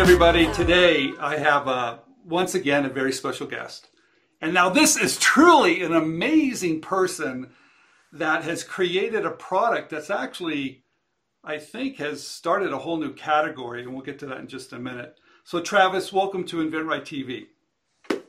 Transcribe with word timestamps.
everybody. 0.00 0.50
Today 0.54 1.12
I 1.20 1.36
have 1.36 1.68
uh, 1.68 1.98
once 2.24 2.54
again 2.54 2.86
a 2.86 2.88
very 2.88 3.12
special 3.12 3.46
guest. 3.46 3.88
And 4.40 4.54
now 4.54 4.70
this 4.70 4.96
is 4.96 5.18
truly 5.18 5.82
an 5.82 5.92
amazing 5.92 6.80
person 6.80 7.50
that 8.10 8.42
has 8.44 8.64
created 8.64 9.26
a 9.26 9.30
product 9.30 9.90
that's 9.90 10.08
actually, 10.08 10.84
I 11.44 11.58
think, 11.58 11.98
has 11.98 12.26
started 12.26 12.72
a 12.72 12.78
whole 12.78 12.96
new 12.96 13.12
category. 13.12 13.82
And 13.82 13.92
we'll 13.92 14.00
get 14.00 14.18
to 14.20 14.26
that 14.28 14.38
in 14.38 14.48
just 14.48 14.72
a 14.72 14.78
minute. 14.78 15.18
So, 15.44 15.60
Travis, 15.60 16.14
welcome 16.14 16.44
to 16.44 16.66
InventRight 16.66 17.02
TV. 17.02 18.22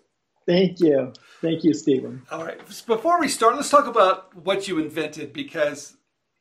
Thank 0.46 0.82
you. 0.82 1.14
Thank 1.39 1.64
you, 1.64 1.74
Stephen. 1.74 2.24
All 2.32 2.43
right. 2.43 2.60
Before 2.86 3.18
we 3.18 3.29
start, 3.29 3.56
let's 3.56 3.69
talk 3.69 3.88
about 3.88 4.36
what 4.36 4.68
you 4.68 4.78
invented 4.78 5.32
because 5.32 5.96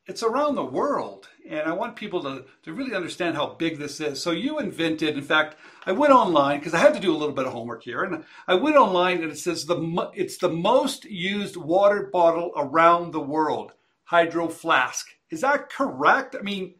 it's 0.07 0.23
around 0.23 0.55
the 0.55 0.65
world. 0.65 1.29
And 1.49 1.67
I 1.67 1.73
want 1.73 1.95
people 1.95 2.21
to, 2.23 2.45
to 2.63 2.73
really 2.73 2.95
understand 2.95 3.35
how 3.35 3.55
big 3.55 3.77
this 3.77 3.99
is. 3.99 4.21
So 4.21 4.31
you 4.31 4.59
invented, 4.59 5.17
in 5.17 5.23
fact, 5.23 5.57
I 5.85 5.91
went 5.91 6.13
online 6.13 6.59
because 6.59 6.73
I 6.73 6.79
had 6.79 6.93
to 6.93 6.99
do 6.99 7.11
a 7.11 7.17
little 7.17 7.35
bit 7.35 7.45
of 7.45 7.53
homework 7.53 7.83
here. 7.83 8.03
And 8.03 8.23
I 8.47 8.55
went 8.55 8.75
online 8.75 9.23
and 9.23 9.31
it 9.31 9.37
says 9.37 9.65
the 9.65 10.11
it's 10.13 10.37
the 10.37 10.49
most 10.49 11.05
used 11.05 11.57
water 11.57 12.09
bottle 12.11 12.51
around 12.55 13.11
the 13.11 13.19
world, 13.19 13.73
Hydro 14.05 14.49
Flask. 14.49 15.07
Is 15.29 15.41
that 15.41 15.69
correct? 15.69 16.35
I 16.37 16.41
mean, 16.41 16.75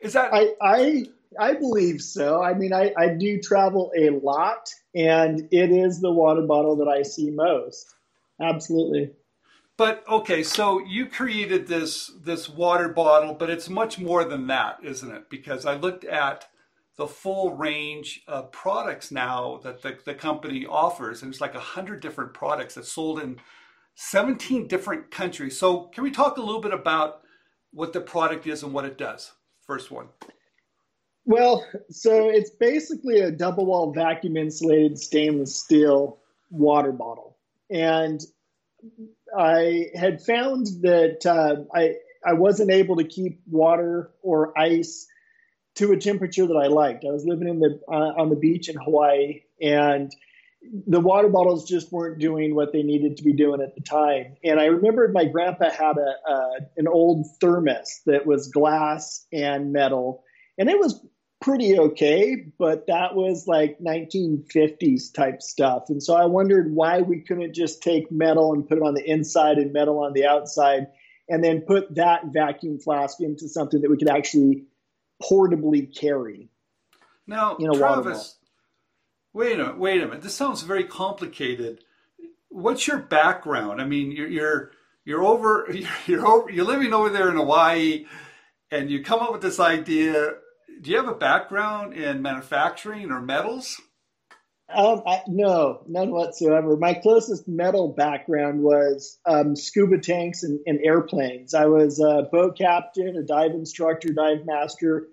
is 0.00 0.14
that 0.14 0.32
I 0.32 0.54
I 0.60 1.04
I 1.38 1.54
believe 1.54 2.00
so. 2.00 2.42
I 2.42 2.54
mean, 2.54 2.72
I, 2.72 2.92
I 2.96 3.08
do 3.08 3.40
travel 3.40 3.92
a 3.96 4.10
lot, 4.10 4.68
and 4.94 5.48
it 5.50 5.70
is 5.70 6.00
the 6.00 6.12
water 6.12 6.42
bottle 6.42 6.76
that 6.76 6.88
I 6.88 7.02
see 7.02 7.30
most. 7.30 7.86
Absolutely. 8.40 9.12
But 9.76 10.04
okay, 10.08 10.42
so 10.44 10.84
you 10.84 11.06
created 11.06 11.66
this 11.66 12.12
this 12.22 12.48
water 12.48 12.88
bottle, 12.88 13.34
but 13.34 13.50
it's 13.50 13.68
much 13.68 13.98
more 13.98 14.24
than 14.24 14.46
that, 14.46 14.78
isn't 14.84 15.10
it? 15.10 15.28
Because 15.28 15.66
I 15.66 15.74
looked 15.74 16.04
at 16.04 16.46
the 16.96 17.08
full 17.08 17.54
range 17.54 18.22
of 18.28 18.52
products 18.52 19.10
now 19.10 19.60
that 19.64 19.82
the, 19.82 19.98
the 20.04 20.14
company 20.14 20.64
offers, 20.64 21.22
and 21.22 21.32
it's 21.32 21.40
like 21.40 21.56
a 21.56 21.60
hundred 21.60 22.00
different 22.00 22.32
products 22.34 22.74
that's 22.74 22.92
sold 22.92 23.18
in 23.18 23.40
17 23.96 24.68
different 24.68 25.10
countries. 25.10 25.58
So 25.58 25.88
can 25.92 26.04
we 26.04 26.12
talk 26.12 26.36
a 26.36 26.40
little 26.40 26.60
bit 26.60 26.72
about 26.72 27.22
what 27.72 27.92
the 27.92 28.00
product 28.00 28.46
is 28.46 28.62
and 28.62 28.72
what 28.72 28.84
it 28.84 28.96
does? 28.96 29.32
First 29.66 29.90
one. 29.90 30.06
Well, 31.24 31.66
so 31.90 32.28
it's 32.28 32.50
basically 32.50 33.20
a 33.20 33.30
double 33.30 33.66
wall 33.66 33.92
vacuum 33.92 34.36
insulated 34.36 34.98
stainless 34.98 35.56
steel 35.56 36.18
water 36.50 36.92
bottle. 36.92 37.38
And 37.70 38.20
I 39.36 39.90
had 39.94 40.22
found 40.22 40.66
that 40.82 41.26
uh, 41.26 41.64
I 41.74 41.96
I 42.24 42.34
wasn't 42.34 42.70
able 42.70 42.96
to 42.96 43.04
keep 43.04 43.40
water 43.50 44.10
or 44.22 44.58
ice 44.58 45.06
to 45.76 45.92
a 45.92 45.96
temperature 45.96 46.46
that 46.46 46.54
I 46.54 46.68
liked. 46.68 47.04
I 47.04 47.12
was 47.12 47.24
living 47.26 47.48
in 47.48 47.58
the 47.58 47.80
uh, 47.88 48.20
on 48.20 48.30
the 48.30 48.36
beach 48.36 48.68
in 48.68 48.76
Hawaii, 48.76 49.42
and 49.60 50.12
the 50.86 51.00
water 51.00 51.28
bottles 51.28 51.68
just 51.68 51.92
weren't 51.92 52.18
doing 52.18 52.54
what 52.54 52.72
they 52.72 52.82
needed 52.82 53.18
to 53.18 53.24
be 53.24 53.34
doing 53.34 53.60
at 53.60 53.74
the 53.74 53.82
time. 53.82 54.36
And 54.42 54.58
I 54.58 54.66
remembered 54.66 55.12
my 55.12 55.26
grandpa 55.26 55.70
had 55.70 55.96
a, 55.98 56.30
a 56.30 56.50
an 56.76 56.88
old 56.88 57.26
thermos 57.40 58.00
that 58.06 58.26
was 58.26 58.48
glass 58.48 59.26
and 59.32 59.72
metal, 59.72 60.24
and 60.58 60.70
it 60.70 60.78
was 60.78 61.04
pretty 61.44 61.78
okay, 61.78 62.46
but 62.58 62.86
that 62.86 63.14
was 63.14 63.46
like 63.46 63.78
1950s 63.78 65.12
type 65.12 65.42
stuff. 65.42 65.90
And 65.90 66.02
so 66.02 66.16
I 66.16 66.24
wondered 66.24 66.74
why 66.74 67.02
we 67.02 67.20
couldn't 67.20 67.54
just 67.54 67.82
take 67.82 68.10
metal 68.10 68.54
and 68.54 68.66
put 68.66 68.78
it 68.78 68.82
on 68.82 68.94
the 68.94 69.04
inside 69.04 69.58
and 69.58 69.70
metal 69.70 69.98
on 69.98 70.14
the 70.14 70.26
outside 70.26 70.86
and 71.28 71.44
then 71.44 71.60
put 71.60 71.96
that 71.96 72.22
vacuum 72.32 72.78
flask 72.78 73.20
into 73.20 73.46
something 73.46 73.82
that 73.82 73.90
we 73.90 73.98
could 73.98 74.08
actually 74.08 74.64
portably 75.22 75.94
carry. 75.94 76.48
Now, 77.26 77.56
you 77.58 77.66
know, 77.66 77.74
Travis, 77.74 78.38
wait 79.34 79.52
a 79.52 79.58
minute, 79.58 79.78
wait 79.78 80.02
a 80.02 80.06
minute. 80.06 80.22
This 80.22 80.34
sounds 80.34 80.62
very 80.62 80.84
complicated. 80.84 81.84
What's 82.48 82.86
your 82.86 82.98
background? 82.98 83.82
I 83.82 83.84
mean, 83.84 84.12
you're 84.12 84.28
you're 84.28 84.70
you're 85.04 85.24
over 85.24 85.68
you're 86.06 86.26
over 86.26 86.50
you're 86.50 86.64
living 86.64 86.94
over 86.94 87.10
there 87.10 87.28
in 87.28 87.36
Hawaii 87.36 88.06
and 88.70 88.90
you 88.90 89.04
come 89.04 89.20
up 89.20 89.32
with 89.32 89.42
this 89.42 89.60
idea 89.60 90.36
do 90.84 90.90
you 90.90 90.98
have 90.98 91.08
a 91.08 91.14
background 91.14 91.94
in 91.94 92.20
manufacturing 92.20 93.10
or 93.10 93.20
metals? 93.20 93.80
Um, 94.72 95.02
I, 95.06 95.22
no, 95.26 95.82
none 95.88 96.10
whatsoever. 96.10 96.76
My 96.76 96.94
closest 96.94 97.48
metal 97.48 97.88
background 97.88 98.60
was 98.60 99.18
um, 99.26 99.56
scuba 99.56 99.98
tanks 99.98 100.42
and, 100.42 100.60
and, 100.66 100.80
airplanes. 100.84 101.54
I 101.54 101.66
was 101.66 102.00
a 102.00 102.28
boat 102.30 102.58
captain, 102.58 103.16
a 103.16 103.22
dive 103.22 103.52
instructor, 103.52 104.12
dive 104.12 104.44
master. 104.44 105.08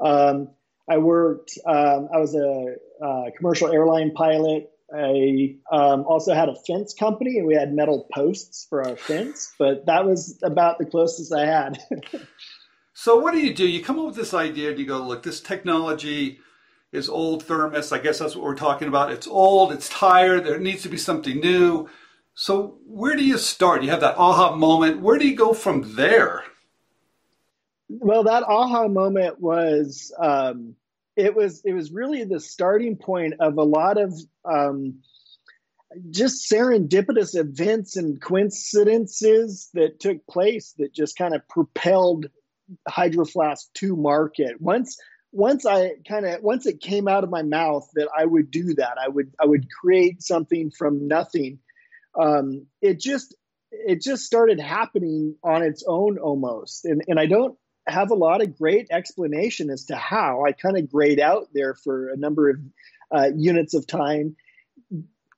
Um, 0.00 0.48
I 0.90 0.98
worked. 0.98 1.52
Um, 1.66 2.08
I 2.12 2.18
was 2.18 2.34
a, 2.34 2.74
a, 3.04 3.32
commercial 3.36 3.72
airline 3.72 4.12
pilot. 4.12 4.70
I 4.94 5.56
um, 5.70 6.04
also 6.04 6.34
had 6.34 6.48
a 6.48 6.56
fence 6.66 6.94
company, 6.94 7.38
and 7.38 7.46
we 7.46 7.54
had 7.54 7.72
metal 7.72 8.08
posts 8.12 8.66
for 8.68 8.86
our 8.86 8.96
fence. 8.96 9.52
But 9.58 9.86
that 9.86 10.04
was 10.04 10.38
about 10.42 10.78
the 10.78 10.86
closest 10.86 11.32
I 11.32 11.46
had. 11.46 11.78
So 13.02 13.16
what 13.16 13.34
do 13.34 13.40
you 13.40 13.52
do? 13.52 13.66
You 13.66 13.82
come 13.82 13.98
up 13.98 14.06
with 14.06 14.14
this 14.14 14.32
idea 14.32 14.70
and 14.70 14.78
you 14.78 14.86
go, 14.86 15.02
look, 15.02 15.24
this 15.24 15.40
technology 15.40 16.38
is 16.92 17.08
old 17.08 17.42
thermos. 17.42 17.90
I 17.90 17.98
guess 17.98 18.20
that's 18.20 18.36
what 18.36 18.44
we're 18.44 18.54
talking 18.54 18.86
about. 18.86 19.10
It's 19.10 19.26
old, 19.26 19.72
it's 19.72 19.88
tired, 19.88 20.44
there 20.44 20.60
needs 20.60 20.84
to 20.84 20.88
be 20.88 20.96
something 20.96 21.40
new. 21.40 21.88
So 22.34 22.78
where 22.86 23.16
do 23.16 23.24
you 23.24 23.38
start? 23.38 23.82
You 23.82 23.90
have 23.90 24.02
that 24.02 24.16
aha 24.18 24.54
moment. 24.54 25.00
Where 25.00 25.18
do 25.18 25.26
you 25.26 25.34
go 25.34 25.52
from 25.52 25.96
there? 25.96 26.44
Well, 27.88 28.22
that 28.22 28.44
aha 28.44 28.86
moment 28.86 29.40
was 29.40 30.14
um, 30.20 30.76
it 31.16 31.34
was 31.34 31.60
it 31.64 31.72
was 31.72 31.90
really 31.90 32.22
the 32.22 32.38
starting 32.38 32.94
point 32.94 33.34
of 33.40 33.58
a 33.58 33.64
lot 33.64 33.98
of 33.98 34.14
um, 34.44 35.00
just 36.10 36.48
serendipitous 36.48 37.34
events 37.34 37.96
and 37.96 38.22
coincidences 38.22 39.70
that 39.74 39.98
took 39.98 40.24
place 40.28 40.76
that 40.78 40.94
just 40.94 41.18
kind 41.18 41.34
of 41.34 41.48
propelled 41.48 42.28
Hydro 42.88 43.24
Flask 43.24 43.72
to 43.74 43.96
market. 43.96 44.60
Once 44.60 44.98
once 45.32 45.64
I 45.64 45.92
kind 46.06 46.26
of 46.26 46.42
once 46.42 46.66
it 46.66 46.80
came 46.80 47.08
out 47.08 47.24
of 47.24 47.30
my 47.30 47.42
mouth 47.42 47.88
that 47.94 48.08
I 48.16 48.24
would 48.24 48.50
do 48.50 48.74
that, 48.74 48.98
I 49.02 49.08
would 49.08 49.32
I 49.40 49.46
would 49.46 49.66
create 49.70 50.22
something 50.22 50.70
from 50.70 51.08
nothing. 51.08 51.58
Um, 52.18 52.66
it 52.82 53.00
just 53.00 53.34
it 53.70 54.02
just 54.02 54.24
started 54.24 54.60
happening 54.60 55.36
on 55.42 55.62
its 55.62 55.82
own 55.86 56.18
almost, 56.18 56.84
and 56.84 57.02
and 57.08 57.18
I 57.18 57.26
don't 57.26 57.56
have 57.86 58.10
a 58.10 58.16
lot 58.16 58.42
of 58.42 58.56
great 58.56 58.88
explanation 58.90 59.70
as 59.70 59.86
to 59.86 59.96
how. 59.96 60.44
I 60.44 60.52
kind 60.52 60.76
of 60.76 60.90
grayed 60.90 61.18
out 61.18 61.48
there 61.52 61.74
for 61.74 62.10
a 62.10 62.16
number 62.16 62.50
of 62.50 62.56
uh, 63.10 63.30
units 63.34 63.74
of 63.74 63.86
time, 63.86 64.36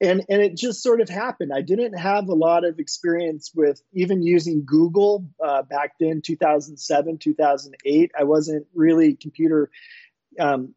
and 0.00 0.24
and 0.28 0.42
it 0.42 0.56
just 0.56 0.82
sort 0.82 1.00
of 1.00 1.08
happened. 1.08 1.52
I 1.54 1.62
didn't 1.62 1.98
have 1.98 2.28
a 2.28 2.34
lot 2.34 2.64
of 2.64 2.78
experience 2.78 3.52
with 3.54 3.82
even 3.92 4.22
using 4.22 4.64
Google 4.64 5.26
uh, 5.44 5.62
back 5.62 5.92
then, 6.00 6.20
2007, 6.22 7.18
2008. 7.18 8.12
I 8.18 8.24
wasn't 8.24 8.66
really 8.74 9.14
computer 9.14 9.70
um, 10.38 10.74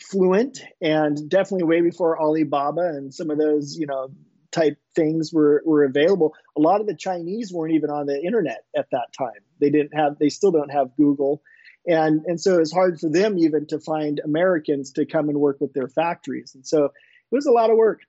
fluent, 0.00 0.60
and 0.80 1.28
definitely 1.28 1.66
way 1.66 1.80
before 1.80 2.20
Alibaba 2.20 2.82
and 2.82 3.12
some 3.12 3.30
of 3.30 3.38
those, 3.38 3.76
you 3.78 3.86
know, 3.86 4.10
type 4.50 4.78
things 4.94 5.32
were 5.32 5.62
were 5.64 5.84
available. 5.84 6.34
A 6.56 6.60
lot 6.60 6.80
of 6.80 6.86
the 6.86 6.96
Chinese 6.96 7.52
weren't 7.52 7.74
even 7.74 7.90
on 7.90 8.06
the 8.06 8.20
internet 8.20 8.64
at 8.76 8.86
that 8.92 9.08
time. 9.16 9.42
They 9.60 9.70
didn't 9.70 9.94
have. 9.94 10.18
They 10.18 10.30
still 10.30 10.52
don't 10.52 10.70
have 10.70 10.96
Google. 10.96 11.42
And, 11.86 12.22
and 12.26 12.40
so 12.40 12.60
it's 12.60 12.72
hard 12.72 12.98
for 12.98 13.10
them 13.10 13.36
even 13.38 13.66
to 13.66 13.78
find 13.78 14.20
Americans 14.24 14.92
to 14.92 15.04
come 15.04 15.28
and 15.28 15.38
work 15.38 15.60
with 15.60 15.74
their 15.74 15.88
factories. 15.88 16.52
And 16.54 16.66
so 16.66 16.86
it 16.86 16.92
was 17.30 17.46
a 17.46 17.52
lot 17.52 17.70
of 17.70 17.76
work. 17.76 18.00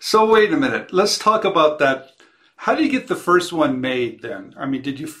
So 0.00 0.30
wait 0.30 0.52
a 0.52 0.56
minute. 0.56 0.92
Let's 0.92 1.18
talk 1.18 1.44
about 1.44 1.78
that. 1.78 2.10
How 2.56 2.74
do 2.74 2.82
you 2.84 2.90
get 2.90 3.08
the 3.08 3.16
first 3.16 3.52
one 3.52 3.80
made 3.80 4.22
then? 4.22 4.54
I 4.56 4.66
mean, 4.66 4.82
did 4.82 4.98
you 4.98 5.12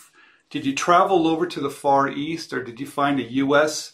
did 0.50 0.64
you 0.64 0.74
travel 0.74 1.26
over 1.26 1.46
to 1.46 1.60
the 1.60 1.70
Far 1.70 2.08
East, 2.08 2.52
or 2.52 2.62
did 2.62 2.80
you 2.80 2.86
find 2.86 3.18
a 3.18 3.24
U.S. 3.24 3.92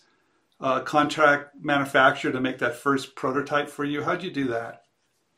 Uh, 0.61 0.81
contract 0.81 1.57
manufacturer 1.61 2.31
to 2.31 2.41
make 2.41 2.59
that 2.59 2.77
first 2.77 3.17
prototype 3.17 3.69
for 3.69 3.85
you? 3.85 4.03
How'd 4.03 4.23
you 4.23 4.31
do 4.31 4.49
that? 4.49 4.83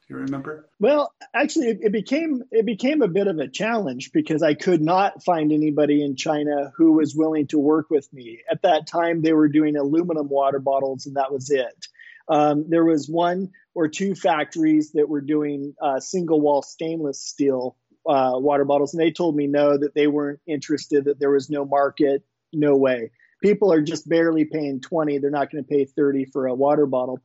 Do 0.06 0.14
you 0.14 0.20
remember? 0.20 0.68
Well, 0.80 1.14
actually, 1.32 1.68
it, 1.68 1.78
it 1.84 1.92
became 1.92 2.42
it 2.50 2.66
became 2.66 3.00
a 3.00 3.08
bit 3.08 3.26
of 3.26 3.38
a 3.38 3.48
challenge 3.48 4.12
because 4.12 4.42
I 4.42 4.52
could 4.52 4.82
not 4.82 5.24
find 5.24 5.50
anybody 5.50 6.04
in 6.04 6.14
China 6.14 6.72
who 6.76 6.92
was 6.92 7.14
willing 7.14 7.46
to 7.48 7.58
work 7.58 7.88
with 7.88 8.12
me. 8.12 8.40
At 8.50 8.62
that 8.62 8.86
time, 8.86 9.22
they 9.22 9.32
were 9.32 9.48
doing 9.48 9.76
aluminum 9.76 10.28
water 10.28 10.58
bottles, 10.58 11.06
and 11.06 11.16
that 11.16 11.32
was 11.32 11.48
it. 11.50 11.86
Um, 12.28 12.66
there 12.68 12.84
was 12.84 13.08
one 13.08 13.52
or 13.74 13.88
two 13.88 14.14
factories 14.14 14.92
that 14.92 15.08
were 15.08 15.20
doing 15.20 15.74
uh, 15.82 16.00
single 16.00 16.40
wall 16.40 16.62
stainless 16.62 17.20
steel 17.20 17.76
uh, 18.06 18.32
water 18.34 18.64
bottles, 18.64 18.94
and 18.94 19.02
they 19.02 19.10
told 19.10 19.34
me 19.34 19.46
no, 19.46 19.76
that 19.76 19.94
they 19.94 20.06
weren't 20.06 20.40
interested, 20.46 21.06
that 21.06 21.18
there 21.18 21.30
was 21.30 21.48
no 21.48 21.64
market, 21.64 22.22
no 22.52 22.76
way. 22.76 23.10
People 23.42 23.72
are 23.72 23.82
just 23.82 24.08
barely 24.08 24.44
paying 24.44 24.80
20, 24.80 25.18
they're 25.18 25.30
not 25.30 25.50
going 25.50 25.64
to 25.64 25.68
pay 25.68 25.84
30 25.84 26.26
for 26.26 26.46
a 26.46 26.54
water 26.54 26.86
bottle. 26.86 27.20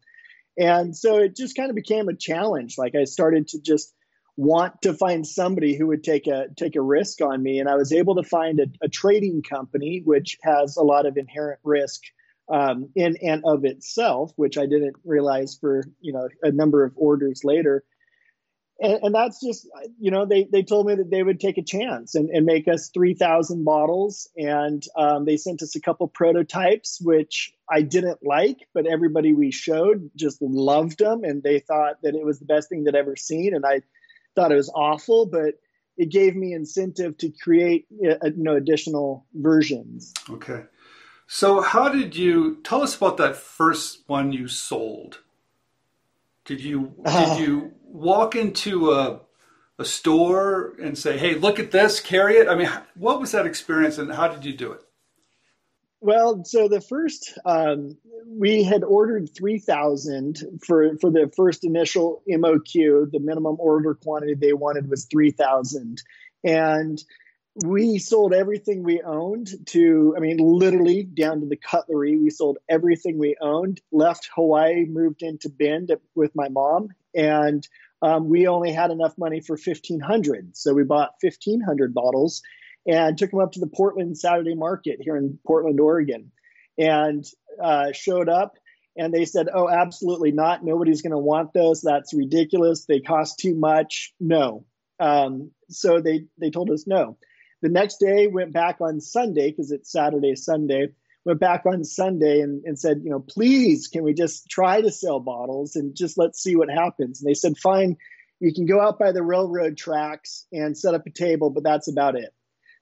And 0.58 0.96
so 0.96 1.18
it 1.18 1.36
just 1.36 1.56
kind 1.56 1.70
of 1.70 1.76
became 1.76 2.10
a 2.10 2.16
challenge. 2.16 2.78
Like 2.78 2.96
I 2.96 3.06
started 3.06 3.50
to 3.50 3.62
just 3.62 3.94
want 4.40 4.82
to 4.84 4.94
find 4.94 5.28
somebody 5.28 5.76
who 5.76 5.88
would 5.88 6.02
take 6.02 6.26
a 6.28 6.46
take 6.56 6.78
a 6.78 6.82
risk 6.82 7.20
on 7.20 7.44
me 7.44 7.60
and 7.60 7.68
i 7.68 7.76
was 7.76 7.92
able 7.92 8.16
to 8.16 8.24
find 8.24 8.62
a, 8.62 8.68
a 8.82 8.88
trading 8.88 9.42
company 9.42 10.02
which 10.06 10.38
has 10.42 10.78
a 10.78 10.82
lot 10.82 11.06
of 11.06 11.18
inherent 11.18 11.60
risk 11.62 12.04
um, 12.50 12.90
in 12.96 13.18
and 13.22 13.44
of 13.46 13.66
itself, 13.66 14.32
which 14.36 14.58
I 14.58 14.66
didn't 14.66 14.96
realize 15.04 15.58
for 15.60 15.84
you 16.02 16.14
know 16.14 16.28
a 16.42 16.52
number 16.52 16.84
of 16.84 16.94
orders 16.96 17.42
later. 17.44 17.84
And, 18.82 19.00
and 19.04 19.16
that's 19.16 19.42
just 19.42 19.68
you 20.00 20.12
know 20.12 20.26
they 20.26 20.48
they 20.52 20.64
told 20.64 20.88
me 20.88 20.96
that 20.96 21.12
they 21.12 21.22
would 21.22 21.40
take 21.40 21.58
a 21.58 21.64
chance 21.64 22.16
and, 22.16 22.30
and 22.30 22.46
make 22.46 22.68
us 22.68 22.90
three 22.94 23.14
thousand 23.14 23.66
bottles, 23.66 24.30
and 24.38 24.84
um, 24.98 25.26
they 25.26 25.38
sent 25.38 25.62
us 25.62 25.76
a 25.76 25.82
couple 25.82 26.08
prototypes, 26.08 27.00
which 27.02 27.54
I 27.70 27.82
didn't 27.82 28.20
like, 28.24 28.68
but 28.74 28.88
everybody 28.88 29.34
we 29.34 29.52
showed 29.52 30.10
just 30.16 30.42
loved 30.42 31.00
them, 31.00 31.24
and 31.24 31.44
they 31.44 31.60
thought 31.60 32.02
that 32.04 32.16
it 32.16 32.26
was 32.26 32.40
the 32.40 32.46
best 32.46 32.70
thing 32.70 32.84
they'd 32.84 32.96
ever 32.96 33.16
seen, 33.16 33.54
and 33.54 33.66
I 33.66 33.82
thought 34.36 34.52
it 34.52 34.56
was 34.56 34.72
awful, 34.74 35.26
but 35.26 35.56
it 35.98 36.10
gave 36.10 36.34
me 36.34 36.54
incentive 36.54 37.18
to 37.18 37.30
create 37.44 37.86
uh, 38.04 38.28
you 38.28 38.44
know 38.44 38.56
additional 38.56 39.26
versions. 39.34 40.14
Okay. 40.30 40.64
So, 41.32 41.62
how 41.62 41.90
did 41.90 42.16
you 42.16 42.58
tell 42.64 42.82
us 42.82 42.98
about 42.98 43.18
that 43.18 43.36
first 43.36 44.00
one 44.08 44.34
you 44.34 44.48
sold? 44.48 45.20
Did 46.44 46.60
you 46.60 46.96
uh, 47.06 47.38
did 47.38 47.42
you 47.48 47.72
walk 47.84 48.36
into 48.36 48.94
a 48.94 49.22
a 49.78 49.86
store 49.86 50.74
and 50.82 50.98
say, 50.98 51.20
"Hey, 51.20 51.36
look 51.36 51.60
at 51.60 51.70
this, 51.70 52.00
carry 52.00 52.38
it"? 52.38 52.48
I 52.48 52.56
mean, 52.56 52.68
what 52.96 53.20
was 53.20 53.32
that 53.34 53.46
experience, 53.46 54.00
and 54.00 54.12
how 54.12 54.28
did 54.28 54.44
you 54.44 54.54
do 54.54 54.72
it? 54.72 54.82
Well, 56.02 56.44
so 56.46 56.68
the 56.68 56.82
first 56.82 57.38
um, 57.46 57.96
we 58.26 58.64
had 58.64 58.84
ordered 58.84 59.30
three 59.32 59.60
thousand 59.60 60.40
for 60.66 60.98
for 60.98 61.12
the 61.12 61.32
first 61.36 61.64
initial 61.64 62.24
MOQ. 62.28 63.12
The 63.12 63.20
minimum 63.20 63.58
order 63.60 63.94
quantity 63.94 64.34
they 64.34 64.54
wanted 64.54 64.90
was 64.90 65.06
three 65.06 65.30
thousand, 65.30 66.02
and 66.44 67.04
we 67.56 67.98
sold 67.98 68.34
everything 68.34 68.84
we 68.84 69.02
owned 69.02 69.50
to 69.66 70.14
i 70.16 70.20
mean 70.20 70.38
literally 70.38 71.04
down 71.04 71.42
to 71.42 71.48
the 71.48 71.58
cutlery. 71.58 72.18
We 72.18 72.30
sold 72.30 72.58
everything 72.70 73.18
we 73.18 73.36
owned 73.42 73.82
left 73.92 74.30
hawaii 74.36 74.86
moved 74.86 75.24
into 75.24 75.50
bend 75.50 75.92
with 76.16 76.36
my 76.36 76.50
mom 76.50 76.90
and 77.16 77.68
um, 78.02 78.30
we 78.30 78.48
only 78.48 78.72
had 78.72 78.92
enough 78.92 79.18
money 79.18 79.42
for 79.42 79.54
1500 79.54 80.56
so 80.56 80.74
we 80.74 80.84
bought 80.84 81.16
1500 81.22 81.94
bottles 81.94 82.42
and 82.88 83.18
took 83.18 83.32
them 83.32 83.40
up 83.40 83.54
to 83.54 83.60
the 83.60 83.68
portland 83.68 84.18
saturday 84.18 84.56
market 84.56 85.00
here 85.02 85.18
in 85.18 85.40
portland 85.46 85.80
oregon 85.80 86.32
and 86.78 87.26
uh, 87.62 87.92
showed 87.92 88.30
up 88.30 88.54
and 88.96 89.14
they 89.14 89.26
said 89.26 89.48
oh 89.54 89.70
absolutely 89.70 90.32
not. 90.32 90.64
Nobody's 90.64 91.02
going 91.02 91.12
to 91.12 91.18
want 91.18 91.54
those. 91.54 91.82
That's 91.82 92.14
ridiculous. 92.14 92.86
They 92.86 93.00
cost 93.00 93.40
too 93.40 93.56
much. 93.56 94.14
No. 94.20 94.66
Um, 95.00 95.52
so 95.70 96.02
they 96.02 96.26
they 96.38 96.50
told 96.50 96.70
us 96.70 96.86
no 96.86 97.18
the 97.62 97.70
next 97.70 97.98
day, 97.98 98.28
went 98.28 98.54
back 98.54 98.78
on 98.82 99.02
Sunday 99.02 99.50
because 99.52 99.72
it's 99.72 99.92
Saturday, 99.92 100.36
Sunday. 100.36 100.90
Went 101.26 101.40
back 101.40 101.66
on 101.66 101.84
Sunday 101.84 102.40
and, 102.40 102.64
and 102.64 102.80
said, 102.80 103.02
you 103.04 103.10
know, 103.10 103.20
please, 103.20 103.88
can 103.88 104.04
we 104.04 104.14
just 104.14 104.50
try 104.50 104.82
to 104.82 104.92
sell 104.92 105.20
bottles 105.20 105.76
and 105.76 105.96
just 105.96 106.18
let's 106.18 106.42
see 106.42 106.56
what 106.56 106.70
happens? 106.70 107.22
And 107.22 107.30
they 107.30 107.34
said, 107.34 107.58
fine, 107.58 107.98
you 108.40 108.54
can 108.54 108.66
go 108.66 108.80
out 108.80 108.98
by 108.98 109.12
the 109.12 109.22
railroad 109.22 109.78
tracks 109.78 110.46
and 110.52 110.78
set 110.78 110.94
up 110.94 111.06
a 111.06 111.12
table, 111.12 111.50
but 111.50 111.64
that's 111.64 111.90
about 111.90 112.16
it. 112.16 112.34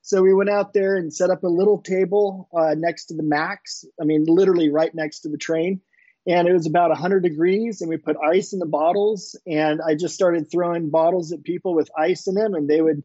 So 0.03 0.21
we 0.21 0.33
went 0.33 0.51
out 0.51 0.73
there 0.73 0.95
and 0.95 1.13
set 1.13 1.31
up 1.31 1.43
a 1.43 1.49
little 1.49 1.81
table 1.81 2.47
uh, 2.55 2.75
next 2.77 3.07
to 3.07 3.15
the 3.15 3.23
Max. 3.23 3.83
I 3.99 4.05
mean, 4.05 4.25
literally 4.27 4.69
right 4.69 4.93
next 4.93 5.21
to 5.21 5.29
the 5.29 5.37
train. 5.37 5.81
And 6.27 6.47
it 6.47 6.53
was 6.53 6.67
about 6.67 6.89
100 6.89 7.23
degrees, 7.23 7.81
and 7.81 7.89
we 7.89 7.97
put 7.97 8.17
ice 8.17 8.53
in 8.53 8.59
the 8.59 8.65
bottles. 8.65 9.37
And 9.47 9.81
I 9.81 9.95
just 9.95 10.13
started 10.13 10.51
throwing 10.51 10.89
bottles 10.89 11.31
at 11.31 11.43
people 11.43 11.73
with 11.73 11.89
ice 11.97 12.27
in 12.27 12.35
them, 12.35 12.53
and 12.53 12.69
they 12.69 12.81
would 12.81 13.03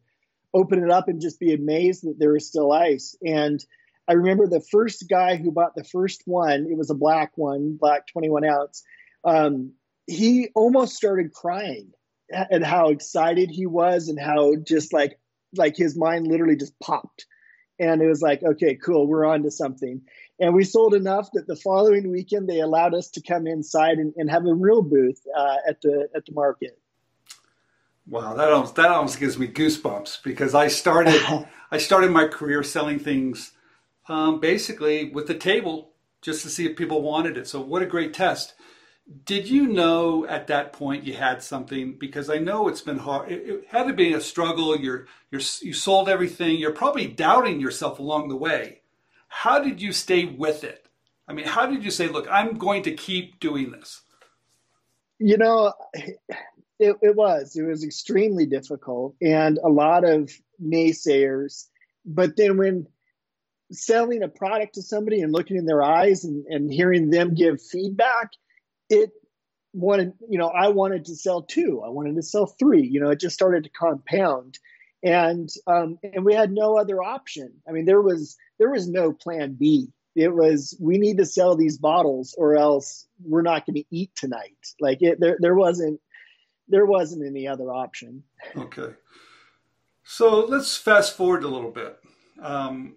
open 0.53 0.83
it 0.83 0.91
up 0.91 1.07
and 1.07 1.21
just 1.21 1.39
be 1.39 1.53
amazed 1.53 2.03
that 2.03 2.19
there 2.19 2.35
is 2.35 2.47
still 2.47 2.71
ice. 2.71 3.15
And 3.25 3.63
I 4.07 4.13
remember 4.13 4.47
the 4.47 4.65
first 4.71 5.05
guy 5.09 5.35
who 5.35 5.51
bought 5.51 5.75
the 5.75 5.83
first 5.83 6.23
one, 6.25 6.67
it 6.69 6.77
was 6.77 6.89
a 6.89 6.95
black 6.95 7.31
one, 7.35 7.77
black 7.79 8.07
21 8.07 8.45
ounce. 8.45 8.83
Um, 9.23 9.73
he 10.07 10.49
almost 10.55 10.95
started 10.95 11.33
crying 11.33 11.91
at 12.31 12.63
how 12.63 12.89
excited 12.89 13.49
he 13.49 13.65
was 13.65 14.09
and 14.09 14.19
how 14.19 14.55
just 14.55 14.93
like 14.93 15.19
like 15.55 15.75
his 15.75 15.97
mind 15.97 16.27
literally 16.27 16.55
just 16.55 16.77
popped 16.79 17.25
and 17.79 18.01
it 18.01 18.07
was 18.07 18.21
like 18.21 18.41
okay 18.43 18.75
cool 18.75 19.07
we're 19.07 19.25
on 19.25 19.43
to 19.43 19.51
something 19.51 20.01
and 20.39 20.53
we 20.53 20.63
sold 20.63 20.93
enough 20.93 21.29
that 21.33 21.47
the 21.47 21.55
following 21.55 22.11
weekend 22.11 22.47
they 22.47 22.59
allowed 22.59 22.93
us 22.93 23.09
to 23.09 23.21
come 23.21 23.45
inside 23.45 23.97
and, 23.97 24.13
and 24.17 24.31
have 24.31 24.45
a 24.45 24.53
real 24.53 24.81
booth 24.81 25.21
uh, 25.37 25.57
at 25.67 25.81
the 25.81 26.07
at 26.15 26.25
the 26.25 26.33
market 26.33 26.79
Wow, 28.05 28.33
that 28.33 28.51
almost 28.51 28.75
that 28.75 28.91
almost 28.91 29.19
gives 29.19 29.37
me 29.37 29.47
goosebumps 29.47 30.23
because 30.23 30.53
I 30.53 30.67
started 30.67 31.21
I 31.71 31.77
started 31.77 32.11
my 32.11 32.27
career 32.27 32.61
selling 32.63 32.99
things 32.99 33.53
um, 34.07 34.39
basically 34.39 35.09
with 35.09 35.27
the 35.27 35.35
table 35.35 35.93
just 36.21 36.41
to 36.43 36.49
see 36.49 36.65
if 36.65 36.77
people 36.77 37.01
wanted 37.01 37.37
it. 37.37 37.47
So 37.47 37.61
what 37.61 37.81
a 37.81 37.87
great 37.87 38.13
test! 38.13 38.55
Did 39.25 39.49
you 39.49 39.67
know 39.67 40.25
at 40.27 40.47
that 40.47 40.73
point 40.73 41.05
you 41.05 41.13
had 41.13 41.41
something? 41.41 41.97
Because 41.97 42.29
I 42.29 42.39
know 42.39 42.67
it's 42.67 42.81
been 42.81 42.99
hard. 42.99 43.31
It, 43.31 43.47
it 43.47 43.65
had 43.69 43.87
to 43.87 43.93
be 43.93 44.13
a 44.13 44.21
struggle. 44.21 44.77
You're 44.77 45.07
you're 45.31 45.41
you 45.61 45.73
sold 45.73 46.09
everything. 46.09 46.57
You're 46.57 46.71
probably 46.71 47.07
doubting 47.07 47.61
yourself 47.61 47.99
along 47.99 48.27
the 48.27 48.35
way. 48.35 48.81
How 49.29 49.59
did 49.59 49.81
you 49.81 49.93
stay 49.93 50.25
with 50.25 50.65
it? 50.65 50.87
I 51.25 51.31
mean, 51.31 51.45
how 51.45 51.67
did 51.67 51.85
you 51.85 51.91
say, 51.91 52.09
"Look, 52.09 52.27
I'm 52.29 52.57
going 52.57 52.83
to 52.83 52.91
keep 52.91 53.39
doing 53.39 53.71
this"? 53.71 54.01
You 55.19 55.37
know 55.37 55.71
it, 56.79 56.95
it 57.01 57.15
was. 57.15 57.55
It 57.55 57.63
was 57.63 57.83
extremely 57.83 58.45
difficult 58.45 59.15
and 59.21 59.57
a 59.57 59.69
lot 59.69 60.07
of 60.07 60.31
naysayers. 60.61 61.67
But 62.05 62.35
then 62.35 62.57
when 62.57 62.87
selling 63.71 64.23
a 64.23 64.27
product 64.27 64.75
to 64.75 64.81
somebody 64.81 65.21
and 65.21 65.31
looking 65.31 65.57
in 65.57 65.65
their 65.65 65.83
eyes 65.83 66.23
and, 66.23 66.45
and 66.47 66.71
hearing 66.71 67.09
them 67.09 67.33
give 67.33 67.61
feedback, 67.61 68.31
it 68.89 69.11
wanted, 69.73 70.13
you 70.29 70.37
know, 70.37 70.49
I 70.49 70.69
wanted 70.69 71.05
to 71.05 71.15
sell 71.15 71.41
two. 71.41 71.81
I 71.85 71.89
wanted 71.89 72.15
to 72.15 72.23
sell 72.23 72.45
three. 72.45 72.85
You 72.85 72.99
know, 72.99 73.09
it 73.09 73.19
just 73.19 73.35
started 73.35 73.63
to 73.63 73.69
compound. 73.69 74.59
And 75.03 75.49
um, 75.67 75.97
and 76.01 76.23
we 76.23 76.33
had 76.33 76.51
no 76.51 76.77
other 76.77 77.03
option. 77.03 77.51
I 77.67 77.73
mean, 77.73 77.85
there 77.85 78.01
was 78.01 78.37
there 78.57 78.69
was 78.69 78.87
no 78.87 79.11
plan 79.11 79.53
B. 79.53 79.89
It 80.15 80.33
was 80.33 80.77
we 80.79 80.97
need 80.97 81.17
to 81.17 81.25
sell 81.25 81.57
these 81.57 81.77
bottles 81.77 82.35
or 82.37 82.55
else 82.55 83.05
we're 83.21 83.41
not 83.41 83.65
going 83.65 83.75
to 83.75 83.85
eat 83.91 84.11
tonight. 84.15 84.55
Like 84.79 85.01
it, 85.01 85.19
there 85.19 85.37
there 85.41 85.55
wasn't 85.55 85.99
there 86.67 86.85
wasn't 86.85 87.25
any 87.25 87.47
other 87.47 87.71
option. 87.71 88.23
Okay. 88.55 88.93
So 90.03 90.45
let's 90.45 90.77
fast 90.77 91.15
forward 91.15 91.43
a 91.43 91.47
little 91.47 91.71
bit. 91.71 91.97
Um, 92.41 92.95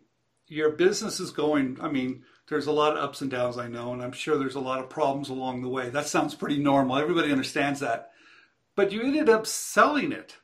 your 0.48 0.70
business 0.70 1.20
is 1.20 1.30
going, 1.30 1.78
I 1.80 1.88
mean, 1.88 2.24
there's 2.48 2.66
a 2.66 2.72
lot 2.72 2.96
of 2.96 3.02
ups 3.02 3.20
and 3.20 3.30
downs, 3.30 3.58
I 3.58 3.68
know, 3.68 3.92
and 3.92 4.02
I'm 4.02 4.12
sure 4.12 4.38
there's 4.38 4.54
a 4.54 4.60
lot 4.60 4.78
of 4.80 4.88
problems 4.88 5.28
along 5.28 5.62
the 5.62 5.68
way. 5.68 5.90
That 5.90 6.06
sounds 6.06 6.34
pretty 6.34 6.58
normal. 6.58 6.96
Everybody 6.96 7.32
understands 7.32 7.80
that. 7.80 8.10
But 8.76 8.92
you 8.92 9.02
ended 9.02 9.28
up 9.28 9.46
selling 9.46 10.12
it. 10.12 10.36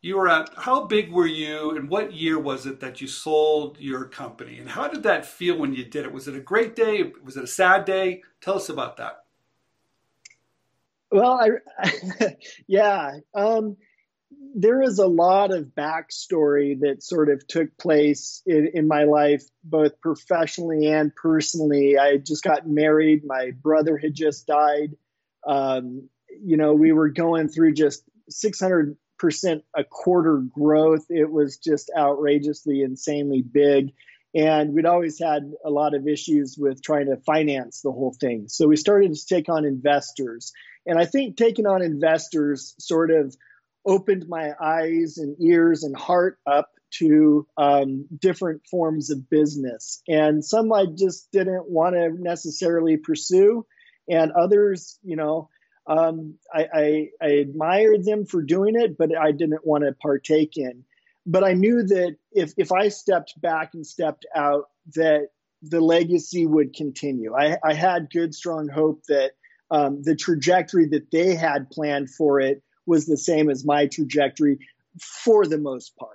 You 0.00 0.16
were 0.16 0.28
at, 0.28 0.50
how 0.56 0.84
big 0.84 1.10
were 1.10 1.26
you, 1.26 1.76
and 1.76 1.88
what 1.88 2.12
year 2.14 2.38
was 2.38 2.64
it 2.64 2.80
that 2.80 3.00
you 3.00 3.08
sold 3.08 3.78
your 3.80 4.04
company? 4.04 4.58
And 4.58 4.68
how 4.68 4.88
did 4.88 5.02
that 5.02 5.26
feel 5.26 5.58
when 5.58 5.74
you 5.74 5.84
did 5.84 6.04
it? 6.04 6.12
Was 6.12 6.28
it 6.28 6.36
a 6.36 6.40
great 6.40 6.76
day? 6.76 7.12
Was 7.24 7.36
it 7.36 7.44
a 7.44 7.48
sad 7.48 7.84
day? 7.84 8.22
Tell 8.40 8.54
us 8.54 8.68
about 8.68 8.96
that. 8.98 9.24
Well, 11.10 11.40
I, 11.40 12.36
yeah, 12.66 13.18
um, 13.34 13.76
there 14.54 14.82
is 14.82 14.98
a 14.98 15.06
lot 15.06 15.52
of 15.52 15.66
backstory 15.76 16.80
that 16.80 17.02
sort 17.02 17.28
of 17.28 17.46
took 17.46 17.76
place 17.78 18.42
in, 18.46 18.70
in 18.74 18.88
my 18.88 19.04
life, 19.04 19.42
both 19.62 20.00
professionally 20.00 20.86
and 20.86 21.14
personally. 21.14 21.98
I 21.98 22.16
just 22.16 22.42
got 22.42 22.66
married. 22.66 23.22
My 23.24 23.50
brother 23.62 23.98
had 23.98 24.14
just 24.14 24.46
died. 24.46 24.96
Um, 25.46 26.08
you 26.42 26.56
know, 26.56 26.72
we 26.74 26.92
were 26.92 27.10
going 27.10 27.48
through 27.48 27.74
just 27.74 28.02
600% 28.30 28.96
a 29.76 29.84
quarter 29.84 30.42
growth. 30.50 31.04
It 31.08 31.30
was 31.30 31.58
just 31.58 31.90
outrageously, 31.96 32.82
insanely 32.82 33.42
big. 33.42 33.92
And 34.34 34.74
we'd 34.74 34.86
always 34.86 35.18
had 35.18 35.50
a 35.64 35.70
lot 35.70 35.94
of 35.94 36.06
issues 36.06 36.56
with 36.58 36.82
trying 36.82 37.06
to 37.06 37.16
finance 37.24 37.80
the 37.80 37.92
whole 37.92 38.14
thing. 38.20 38.48
So 38.48 38.66
we 38.68 38.76
started 38.76 39.14
to 39.14 39.26
take 39.26 39.48
on 39.48 39.64
investors. 39.64 40.52
And 40.86 40.98
I 40.98 41.04
think 41.04 41.36
taking 41.36 41.66
on 41.66 41.82
investors 41.82 42.74
sort 42.78 43.10
of 43.10 43.36
opened 43.86 44.26
my 44.28 44.52
eyes 44.60 45.18
and 45.18 45.36
ears 45.40 45.84
and 45.84 45.96
heart 45.96 46.38
up 46.46 46.70
to 46.98 47.46
um, 47.56 48.06
different 48.20 48.62
forms 48.70 49.10
of 49.10 49.28
business. 49.28 50.02
And 50.08 50.44
some 50.44 50.72
I 50.72 50.86
just 50.86 51.30
didn't 51.32 51.68
want 51.68 51.94
to 51.94 52.10
necessarily 52.10 52.96
pursue, 52.96 53.66
and 54.08 54.32
others, 54.32 54.98
you 55.02 55.16
know, 55.16 55.48
um, 55.88 56.34
I, 56.52 56.66
I, 56.72 57.08
I 57.22 57.28
admired 57.28 58.04
them 58.04 58.26
for 58.26 58.42
doing 58.42 58.74
it, 58.76 58.96
but 58.98 59.16
I 59.16 59.32
didn't 59.32 59.66
want 59.66 59.84
to 59.84 59.92
partake 60.00 60.56
in. 60.56 60.84
But 61.26 61.44
I 61.44 61.54
knew 61.54 61.82
that 61.82 62.16
if 62.32 62.52
if 62.56 62.70
I 62.72 62.88
stepped 62.88 63.40
back 63.40 63.74
and 63.74 63.86
stepped 63.86 64.26
out, 64.34 64.64
that 64.94 65.28
the 65.62 65.80
legacy 65.80 66.46
would 66.46 66.74
continue. 66.74 67.34
I, 67.34 67.56
I 67.64 67.74
had 67.74 68.10
good, 68.12 68.34
strong 68.34 68.68
hope 68.68 69.02
that 69.08 69.32
um, 69.70 70.02
the 70.02 70.14
trajectory 70.14 70.86
that 70.88 71.10
they 71.10 71.34
had 71.34 71.70
planned 71.70 72.10
for 72.10 72.40
it 72.40 72.62
was 72.86 73.06
the 73.06 73.16
same 73.16 73.50
as 73.50 73.64
my 73.64 73.86
trajectory 73.86 74.58
for 75.00 75.46
the 75.46 75.58
most 75.58 75.96
part. 75.96 76.10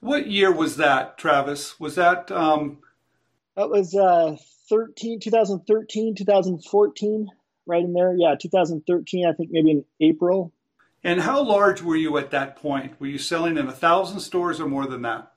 What 0.00 0.28
year 0.28 0.52
was 0.52 0.76
that, 0.76 1.18
Travis? 1.18 1.78
Was 1.80 1.96
that 1.96 2.30
um, 2.30 2.78
That 3.56 3.68
was 3.68 3.94
uh, 3.94 4.36
13, 4.68 5.20
2013, 5.20 6.14
2014, 6.14 7.28
right 7.66 7.84
in 7.84 7.92
there. 7.92 8.14
Yeah, 8.16 8.36
2013, 8.40 9.26
I 9.26 9.32
think 9.32 9.50
maybe 9.50 9.72
in 9.72 9.84
April. 10.00 10.52
And 11.02 11.20
how 11.20 11.42
large 11.42 11.82
were 11.82 11.96
you 11.96 12.16
at 12.18 12.30
that 12.30 12.56
point? 12.56 13.00
Were 13.00 13.06
you 13.06 13.18
selling 13.18 13.56
in 13.56 13.68
a 13.68 13.72
thousand 13.72 14.20
stores 14.20 14.60
or 14.60 14.68
more 14.68 14.86
than 14.86 15.02
that? 15.02 15.32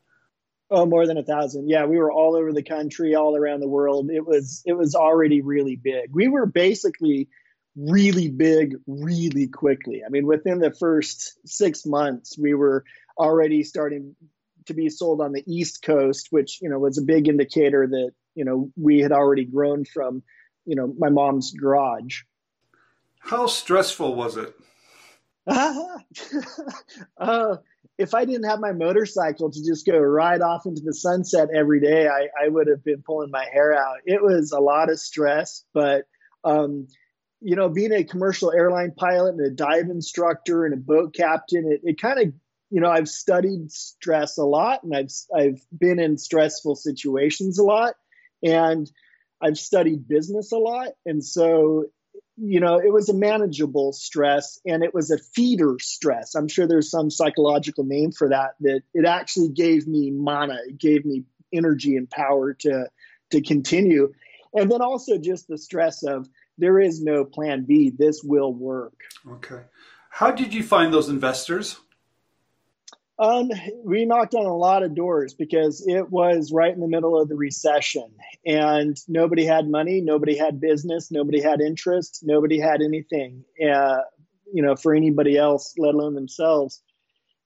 Oh, 0.74 0.86
more 0.86 1.06
than 1.06 1.18
a 1.18 1.24
thousand. 1.24 1.68
Yeah, 1.68 1.86
we 1.86 1.98
were 1.98 2.12
all 2.12 2.34
over 2.34 2.54
the 2.54 2.64
country, 2.64 3.14
all 3.14 3.36
around 3.36 3.60
the 3.60 3.68
world. 3.68 4.10
It 4.10 4.26
was 4.26 4.64
it 4.66 4.74
was 4.74 4.96
already 4.96 5.42
really 5.42 5.76
big. 5.76 6.12
We 6.14 6.30
were 6.30 6.46
basically 6.46 7.28
really 7.76 8.30
big 8.30 8.76
really 8.88 9.48
quickly. 9.48 10.02
I 10.06 10.10
mean, 10.10 10.26
within 10.26 10.60
the 10.60 10.74
first 10.74 11.38
six 11.46 11.86
months, 11.86 12.38
we 12.38 12.54
were 12.54 12.86
already 13.18 13.64
starting 13.64 14.16
to 14.68 14.74
be 14.74 14.90
sold 14.90 15.20
on 15.22 15.34
the 15.34 15.44
East 15.46 15.84
Coast, 15.84 16.28
which 16.30 16.60
you 16.62 16.70
know 16.70 16.80
was 16.80 16.98
a 16.98 17.04
big 17.04 17.28
indicator 17.28 17.86
that 17.88 18.12
you 18.36 18.46
know 18.46 18.72
we 18.80 19.00
had 19.00 19.12
already 19.12 19.44
grown 19.44 19.84
from 19.84 20.24
you 20.66 20.78
know 20.78 20.94
my 20.98 21.10
mom's 21.10 21.52
garage. 21.52 22.22
How 23.20 23.46
stressful 23.46 24.16
was 24.16 24.38
it? 24.38 24.56
Uh, 25.48 25.98
if 27.98 28.14
I 28.14 28.26
didn't 28.26 28.50
have 28.50 28.60
my 28.60 28.74
motorcycle 28.74 29.52
to 29.52 29.64
just 29.64 29.86
go 29.86 29.98
right 29.98 30.42
off 30.42 30.66
into 30.66 30.82
the 30.82 30.94
sunset 30.94 31.50
every 31.56 31.80
day, 31.80 32.08
I, 32.08 32.28
I 32.44 32.48
would 32.48 32.68
have 32.68 32.84
been 32.84 33.04
pulling 33.06 33.32
my 33.32 33.46
hair 33.52 33.74
out. 33.74 33.98
It 34.06 34.22
was 34.22 34.52
a 34.52 34.60
lot 34.60 34.90
of 34.90 35.00
stress, 35.00 35.64
but 35.74 36.06
um, 36.44 36.88
you 37.42 37.56
know, 37.56 37.70
being 37.70 37.92
a 37.92 38.04
commercial 38.04 38.52
airline 38.52 38.92
pilot 38.96 39.36
and 39.36 39.46
a 39.46 39.50
dive 39.50 39.90
instructor 39.90 40.66
and 40.66 40.74
a 40.74 40.78
boat 40.78 41.14
captain, 41.14 41.72
it, 41.72 41.82
it 41.84 42.00
kind 42.00 42.20
of, 42.20 42.34
you 42.70 42.80
know, 42.80 42.90
I've 42.90 43.10
studied 43.10 43.72
stress 43.72 44.38
a 44.38 44.46
lot 44.46 44.84
and 44.84 44.96
I've, 44.96 45.12
I've 45.36 45.62
been 45.78 46.00
in 46.00 46.18
stressful 46.18 46.76
situations 46.76 47.58
a 47.58 47.64
lot 47.64 47.96
and 48.44 48.90
I've 49.42 49.58
studied 49.58 50.08
business 50.08 50.52
a 50.52 50.58
lot. 50.58 50.90
And 51.06 51.24
so, 51.24 51.86
you 52.38 52.60
know, 52.60 52.80
it 52.80 52.92
was 52.92 53.10
a 53.10 53.14
manageable 53.14 53.94
stress 53.94 54.60
and 54.66 54.84
it 54.84 54.94
was 54.94 55.12
a 55.12 55.18
feeder 55.18 55.78
stress. 55.80 56.36
I'm 56.36 56.48
sure 56.48 56.68
there's 56.68 56.90
some 56.90 57.10
psychological 57.10 57.84
name 57.84 58.12
for 58.12 58.30
that, 58.30 58.56
that 58.62 58.82
it 58.94 59.06
actually 59.06 59.50
gave 59.50 59.88
me 59.88 60.12
mana, 60.12 60.58
it 60.68 60.78
gave 60.78 61.06
me 61.06 61.24
energy 61.54 61.98
and 61.98 62.10
power 62.10 62.54
to, 62.54 62.90
to 63.32 63.42
continue. 63.42 64.14
And 64.54 64.72
then 64.72 64.82
also 64.82 65.18
just 65.18 65.48
the 65.48 65.58
stress 65.58 66.04
of, 66.04 66.28
there 66.58 66.80
is 66.80 67.02
no 67.02 67.26
plan 67.26 67.66
B. 67.66 67.90
This 67.90 68.22
will 68.24 68.54
work. 68.54 68.94
Okay. 69.28 69.62
How 70.10 70.32
did 70.32 70.54
you 70.54 70.62
find 70.62 70.94
those 70.94 71.10
investors? 71.10 71.80
Um, 73.20 73.52
we 73.84 74.06
knocked 74.06 74.34
on 74.34 74.46
a 74.46 74.56
lot 74.56 74.84
of 74.84 74.96
doors 74.96 75.34
because 75.34 75.86
it 75.88 76.10
was 76.10 76.52
right 76.52 76.74
in 76.74 76.80
the 76.80 76.88
middle 76.88 77.22
of 77.22 77.30
the 77.30 77.36
recession 77.36 78.10
and 78.46 78.98
nobody 79.08 79.46
had 79.46 79.70
money, 79.70 80.02
nobody 80.02 80.36
had 80.36 80.60
business, 80.60 81.12
nobody 81.12 81.40
had 81.40 81.62
interest, 81.62 82.22
nobody 82.24 82.60
had 82.60 82.82
anything, 82.82 83.44
uh, 83.64 84.00
you 84.52 84.64
know, 84.64 84.76
for 84.76 84.96
anybody 84.96 85.38
else, 85.38 85.76
let 85.78 85.94
alone 85.94 86.16
themselves. 86.16 86.82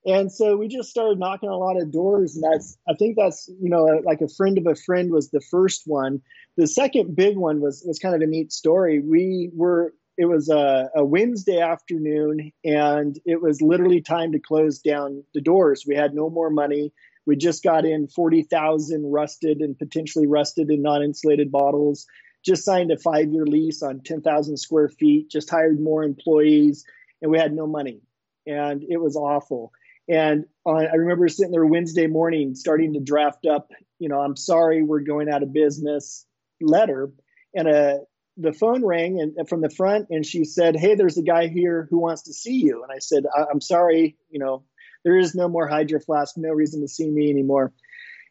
And 0.06 0.32
so 0.32 0.56
we 0.56 0.68
just 0.68 0.90
started 0.90 1.18
knocking 1.18 1.50
a 1.50 1.58
lot 1.58 1.82
of 1.82 1.92
doors. 1.92 2.36
And 2.36 2.44
that's, 2.44 2.78
I 2.88 2.94
think 2.94 3.18
that's, 3.18 3.50
you 3.60 3.70
know, 3.70 3.86
like 4.06 4.22
a 4.22 4.30
friend 4.30 4.58
of 4.58 4.68
a 4.68 4.76
friend 4.76 5.12
was 5.12 5.32
the 5.32 5.42
first 5.50 5.84
one. 5.88 6.22
The 6.58 6.68
second 6.68 7.16
big 7.16 7.38
one 7.38 7.60
was, 7.60 7.84
was 7.86 8.00
kind 8.00 8.16
of 8.16 8.22
a 8.22 8.28
neat 8.28 8.54
story. 8.54 9.00
We 9.00 9.50
were, 9.54 9.94
it 10.18 10.26
was 10.26 10.50
a, 10.50 10.90
a 10.96 11.04
Wednesday 11.04 11.60
afternoon 11.60 12.52
and 12.64 13.20
it 13.26 13.42
was 13.42 13.62
literally 13.62 14.02
time 14.02 14.32
to 14.32 14.40
close 14.40 14.80
down 14.80 15.24
the 15.34 15.42
doors. 15.42 15.84
We 15.88 15.96
had 15.96 16.14
no 16.14 16.30
more 16.30 16.50
money. 16.50 16.94
We 17.26 17.36
just 17.36 17.64
got 17.64 17.86
in 17.86 18.08
40,000 18.08 19.12
rusted 19.12 19.60
and 19.60 19.78
potentially 19.78 20.28
rusted 20.28 20.70
and 20.70 20.84
non 20.84 21.04
insulated 21.04 21.52
bottles. 21.52 22.06
Just 22.46 22.64
signed 22.64 22.92
a 22.92 22.98
five 22.98 23.30
year 23.30 23.46
lease 23.46 23.82
on 23.82 24.02
10,000 24.02 24.58
square 24.58 24.88
feet, 24.88 25.30
just 25.30 25.50
hired 25.50 25.80
more 25.80 26.04
employees, 26.04 26.86
and 27.22 27.32
we 27.32 27.40
had 27.40 27.54
no 27.54 27.66
money. 27.66 28.02
And 28.46 28.84
it 28.88 29.02
was 29.02 29.16
awful. 29.16 29.72
And 30.08 30.46
on, 30.66 30.86
I 30.86 30.96
remember 30.96 31.28
sitting 31.28 31.52
there 31.52 31.66
Wednesday 31.66 32.06
morning, 32.06 32.54
starting 32.54 32.94
to 32.94 33.00
draft 33.00 33.48
up, 33.48 33.72
you 33.98 34.08
know, 34.08 34.20
I'm 34.20 34.36
sorry, 34.36 34.84
we're 34.84 35.00
going 35.00 35.30
out 35.30 35.42
of 35.42 35.52
business 35.52 36.28
letter. 36.62 37.12
And 37.56 37.68
a, 37.68 38.02
the 38.38 38.54
phone 38.54 38.84
rang 38.86 39.20
and 39.20 39.48
from 39.48 39.62
the 39.62 39.70
front, 39.70 40.08
and 40.10 40.26
she 40.26 40.44
said, 40.44 40.76
"Hey, 40.76 40.96
there's 40.96 41.18
a 41.18 41.24
guy 41.24 41.48
here 41.48 41.88
who 41.90 42.00
wants 42.00 42.24
to 42.24 42.34
see 42.34 42.56
you." 42.56 42.84
And 42.84 42.92
I 42.92 43.00
said, 43.00 43.26
I- 43.34 43.46
"I'm 43.52 43.62
sorry, 43.62 44.18
you 44.30 44.40
know, 44.40 44.64
there 45.04 45.18
is 45.18 45.36
no 45.36 45.48
more 45.48 45.68
Hydro 45.68 46.00
Flask, 46.00 46.38
no 46.38 46.50
reason 46.50 46.82
to 46.82 46.88
see 46.88 47.10
me 47.10 47.30
anymore." 47.30 47.74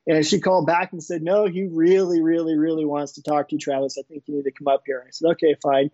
And 0.06 0.24
she 0.26 0.40
called 0.40 0.66
back 0.66 0.92
and 0.92 1.02
said, 1.02 1.22
"No, 1.22 1.46
he 1.46 1.64
really, 1.64 2.20
really, 2.20 2.58
really 2.58 2.84
wants 2.84 3.12
to 3.12 3.22
talk 3.22 3.48
to 3.48 3.54
you, 3.54 3.58
Travis. 3.58 3.96
I 3.98 4.02
think 4.02 4.24
you 4.26 4.34
need 4.36 4.44
to 4.44 4.50
come 4.50 4.68
up 4.68 4.82
here." 4.84 5.02
I 5.06 5.10
said, 5.10 5.30
"Okay, 5.32 5.54
fine." 5.62 5.90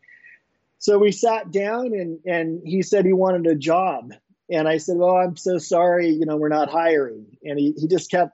So 0.78 0.98
we 0.98 1.12
sat 1.12 1.52
down, 1.52 1.94
and 1.94 2.18
and 2.26 2.62
he 2.64 2.82
said 2.82 3.04
he 3.04 3.12
wanted 3.12 3.46
a 3.46 3.54
job, 3.54 4.12
and 4.50 4.66
I 4.66 4.78
said, 4.78 4.96
"Well, 4.96 5.14
I'm 5.14 5.36
so 5.36 5.58
sorry, 5.58 6.08
you 6.08 6.26
know, 6.26 6.36
we're 6.36 6.48
not 6.48 6.70
hiring." 6.70 7.36
And 7.44 7.58
he, 7.58 7.72
he 7.72 7.86
just 7.86 8.10
kept 8.10 8.32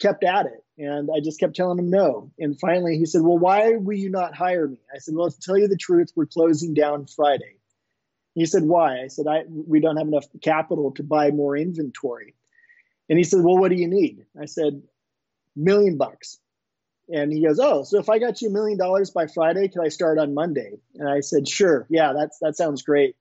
kept 0.00 0.24
at 0.24 0.46
it, 0.46 0.63
and 0.78 1.08
I 1.14 1.20
just 1.20 1.38
kept 1.40 1.54
telling 1.54 1.78
him 1.78 1.90
no. 1.90 2.32
And 2.38 2.58
finally, 2.58 2.98
he 2.98 3.06
said, 3.06 3.22
"Well, 3.22 3.38
why 3.38 3.76
will 3.76 3.96
you 3.96 4.10
not 4.10 4.34
hire 4.34 4.66
me?" 4.66 4.78
I 4.92 4.98
said, 4.98 5.14
"Well, 5.14 5.30
to 5.30 5.40
tell 5.40 5.56
you 5.56 5.68
the 5.68 5.76
truth, 5.76 6.12
we're 6.14 6.26
closing 6.26 6.74
down 6.74 7.06
Friday." 7.06 7.58
He 8.34 8.46
said, 8.46 8.64
"Why?" 8.64 9.02
I 9.02 9.08
said, 9.08 9.26
"I 9.26 9.44
we 9.48 9.80
don't 9.80 9.96
have 9.96 10.08
enough 10.08 10.26
capital 10.42 10.92
to 10.92 11.02
buy 11.02 11.30
more 11.30 11.56
inventory." 11.56 12.34
And 13.08 13.18
he 13.18 13.24
said, 13.24 13.44
"Well, 13.44 13.58
what 13.58 13.70
do 13.70 13.76
you 13.76 13.88
need?" 13.88 14.26
I 14.40 14.46
said, 14.46 14.82
"Million 15.54 15.96
bucks." 15.96 16.40
And 17.08 17.32
he 17.32 17.42
goes, 17.42 17.60
"Oh, 17.60 17.84
so 17.84 17.98
if 17.98 18.08
I 18.08 18.18
got 18.18 18.42
you 18.42 18.48
a 18.48 18.52
million 18.52 18.78
dollars 18.78 19.10
by 19.10 19.26
Friday, 19.26 19.68
could 19.68 19.82
I 19.82 19.88
start 19.88 20.18
on 20.18 20.34
Monday?" 20.34 20.80
And 20.96 21.08
I 21.08 21.20
said, 21.20 21.48
"Sure, 21.48 21.86
yeah, 21.88 22.12
that's 22.12 22.38
that 22.40 22.56
sounds 22.56 22.82
great." 22.82 23.16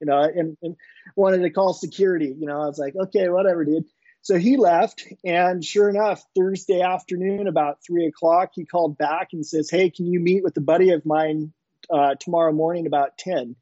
You 0.00 0.06
know, 0.06 0.20
and, 0.20 0.56
and 0.62 0.76
wanted 1.16 1.42
to 1.42 1.50
call 1.50 1.74
security. 1.74 2.32
You 2.38 2.46
know, 2.46 2.62
I 2.62 2.66
was 2.66 2.78
like, 2.78 2.94
okay, 2.94 3.28
whatever, 3.28 3.64
dude. 3.64 3.84
So 4.22 4.36
he 4.36 4.56
left, 4.56 5.04
and 5.24 5.64
sure 5.64 5.88
enough, 5.88 6.22
Thursday 6.36 6.82
afternoon, 6.82 7.46
about 7.46 7.78
three 7.86 8.06
o'clock, 8.06 8.50
he 8.54 8.66
called 8.66 8.98
back 8.98 9.28
and 9.32 9.46
says, 9.46 9.70
"Hey, 9.70 9.90
can 9.90 10.06
you 10.06 10.20
meet 10.20 10.44
with 10.44 10.56
a 10.56 10.60
buddy 10.60 10.90
of 10.90 11.06
mine 11.06 11.52
uh, 11.90 12.14
tomorrow 12.20 12.52
morning 12.52 12.86
about 12.86 13.16
10? 13.18 13.56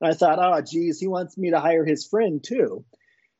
And 0.00 0.10
I 0.10 0.14
thought, 0.14 0.38
oh, 0.38 0.60
geez, 0.62 0.98
he 0.98 1.06
wants 1.06 1.36
me 1.36 1.50
to 1.50 1.60
hire 1.60 1.84
his 1.84 2.06
friend 2.06 2.42
too. 2.42 2.84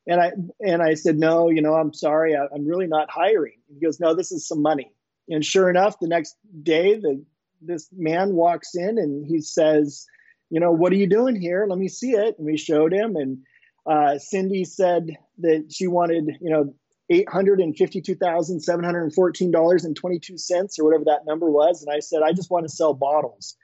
And 0.06 0.20
I 0.20 0.32
and 0.60 0.82
I 0.82 0.94
said, 0.94 1.18
no, 1.18 1.50
you 1.50 1.62
know, 1.62 1.74
I'm 1.74 1.92
sorry, 1.92 2.34
I, 2.36 2.44
am 2.54 2.66
really 2.66 2.86
not 2.86 3.10
hiring. 3.10 3.58
He 3.68 3.84
goes, 3.84 4.00
no, 4.00 4.14
this 4.14 4.32
is 4.32 4.46
some 4.46 4.62
money. 4.62 4.92
And 5.28 5.44
sure 5.44 5.70
enough, 5.70 5.98
the 6.00 6.08
next 6.08 6.36
day, 6.62 6.98
the 6.98 7.24
this 7.62 7.88
man 7.92 8.34
walks 8.34 8.74
in 8.74 8.98
and 8.98 9.26
he 9.26 9.40
says, 9.40 10.06
you 10.48 10.60
know, 10.60 10.72
what 10.72 10.92
are 10.92 10.96
you 10.96 11.06
doing 11.06 11.36
here? 11.36 11.66
Let 11.68 11.78
me 11.78 11.88
see 11.88 12.12
it. 12.12 12.36
And 12.38 12.46
we 12.46 12.56
showed 12.56 12.92
him, 12.92 13.16
and 13.16 13.38
uh, 13.86 14.18
Cindy 14.18 14.64
said 14.64 15.16
that 15.38 15.66
she 15.70 15.86
wanted, 15.86 16.36
you 16.40 16.50
know, 16.50 16.74
eight 17.08 17.28
hundred 17.28 17.60
and 17.60 17.76
fifty-two 17.76 18.14
thousand 18.14 18.60
seven 18.60 18.84
hundred 18.84 19.02
and 19.02 19.14
fourteen 19.14 19.50
dollars 19.50 19.84
and 19.84 19.96
twenty-two 19.96 20.38
cents, 20.38 20.78
or 20.78 20.84
whatever 20.84 21.04
that 21.06 21.26
number 21.26 21.50
was. 21.50 21.82
And 21.82 21.94
I 21.94 22.00
said, 22.00 22.22
I 22.22 22.32
just 22.32 22.50
want 22.50 22.66
to 22.66 22.74
sell 22.74 22.94
bottles. 22.94 23.56